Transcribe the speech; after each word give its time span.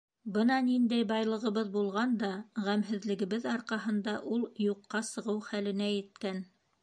Бына 0.35 0.55
ниндәй 0.69 1.03
байлыҡ 1.11 1.43
булған 1.75 2.15
да, 2.23 2.29
ғәмһеҙлегебеҙ 2.69 3.45
арҡаһында 3.53 4.17
ул 4.37 4.49
юҡҡа 4.69 5.05
сығыу 5.13 5.39
хәленә 5.51 5.91
еткән. 5.93 6.43